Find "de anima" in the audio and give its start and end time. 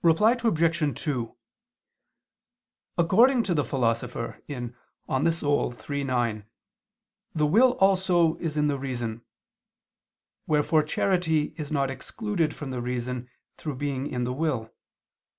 4.48-5.60